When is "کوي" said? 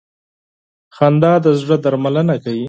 2.43-2.59